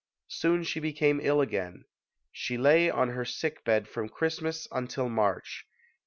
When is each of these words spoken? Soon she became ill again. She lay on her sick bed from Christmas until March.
Soon 0.29 0.63
she 0.63 0.79
became 0.79 1.19
ill 1.21 1.41
again. 1.41 1.85
She 2.31 2.57
lay 2.57 2.89
on 2.89 3.09
her 3.09 3.23
sick 3.23 3.63
bed 3.63 3.87
from 3.87 4.09
Christmas 4.09 4.67
until 4.71 5.09
March. 5.09 5.67